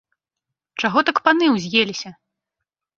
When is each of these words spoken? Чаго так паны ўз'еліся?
Чаго 0.81 0.99
так 1.11 1.17
паны 1.29 1.53
ўз'еліся? 1.55 2.15